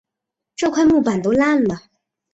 [0.55, 1.83] 这块木板都烂了